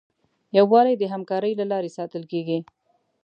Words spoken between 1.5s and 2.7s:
له لارې ساتل کېږي.